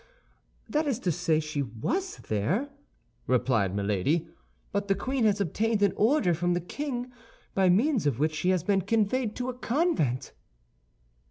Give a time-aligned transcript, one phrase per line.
[0.67, 2.71] "That is to say, she was there,"
[3.27, 4.27] replied Milady;
[4.71, 7.11] "but the queen has obtained an order from the king
[7.53, 10.31] by means of which she has been conveyed to a convent."